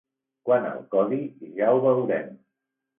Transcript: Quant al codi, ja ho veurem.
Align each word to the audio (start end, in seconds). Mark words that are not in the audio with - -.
Quant 0.49 0.65
al 0.69 0.81
codi, 0.97 1.21
ja 1.61 1.71
ho 1.77 1.87
veurem. 1.87 2.37